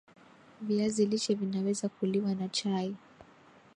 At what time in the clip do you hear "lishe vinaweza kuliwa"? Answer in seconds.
1.05-2.35